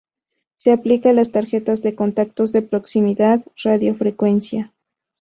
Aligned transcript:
Se 0.57 0.71
aplica 0.71 1.11
a 1.11 1.13
las 1.13 1.31
tarjetas 1.31 1.83
de 1.83 1.93
contactos, 1.93 2.51
de 2.51 2.63
proximidad, 2.63 3.45
radiofrecuencia... 3.63 4.73